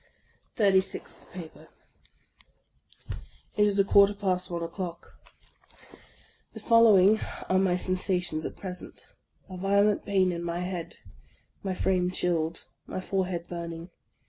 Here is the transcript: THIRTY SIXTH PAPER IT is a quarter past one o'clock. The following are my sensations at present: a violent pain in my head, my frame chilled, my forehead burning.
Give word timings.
THIRTY 0.55 0.81
SIXTH 0.81 1.31
PAPER 1.31 1.67
IT 3.55 3.67
is 3.67 3.77
a 3.77 3.83
quarter 3.85 4.15
past 4.15 4.49
one 4.49 4.63
o'clock. 4.63 5.19
The 6.53 6.59
following 6.59 7.19
are 7.47 7.59
my 7.59 7.75
sensations 7.77 8.43
at 8.43 8.55
present: 8.57 9.05
a 9.47 9.57
violent 9.57 10.03
pain 10.03 10.31
in 10.31 10.43
my 10.43 10.61
head, 10.61 10.95
my 11.61 11.75
frame 11.75 12.09
chilled, 12.09 12.65
my 12.87 12.99
forehead 12.99 13.45
burning. 13.47 13.91